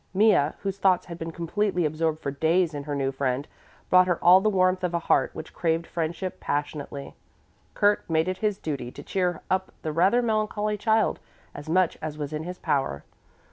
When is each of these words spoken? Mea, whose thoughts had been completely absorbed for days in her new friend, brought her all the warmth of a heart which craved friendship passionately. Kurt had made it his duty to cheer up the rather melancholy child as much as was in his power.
Mea, 0.15 0.53
whose 0.63 0.79
thoughts 0.79 1.05
had 1.05 1.19
been 1.19 1.29
completely 1.29 1.85
absorbed 1.85 2.21
for 2.21 2.31
days 2.31 2.73
in 2.73 2.85
her 2.85 2.95
new 2.95 3.11
friend, 3.11 3.47
brought 3.91 4.07
her 4.07 4.17
all 4.23 4.41
the 4.41 4.49
warmth 4.49 4.83
of 4.83 4.95
a 4.95 5.05
heart 5.05 5.29
which 5.35 5.53
craved 5.53 5.85
friendship 5.85 6.39
passionately. 6.39 7.13
Kurt 7.75 7.99
had 7.99 8.09
made 8.09 8.27
it 8.27 8.39
his 8.39 8.57
duty 8.57 8.89
to 8.93 9.03
cheer 9.03 9.43
up 9.51 9.71
the 9.83 9.91
rather 9.93 10.23
melancholy 10.23 10.75
child 10.75 11.19
as 11.53 11.69
much 11.69 11.99
as 12.01 12.17
was 12.17 12.33
in 12.33 12.45
his 12.45 12.57
power. 12.57 13.03